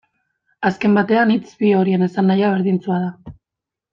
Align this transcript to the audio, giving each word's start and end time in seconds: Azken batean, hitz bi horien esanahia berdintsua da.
Azken 0.69 0.95
batean, 0.99 1.33
hitz 1.35 1.51
bi 1.59 1.69
horien 1.81 2.07
esanahia 2.07 2.51
berdintsua 2.57 2.97
da. 3.07 3.37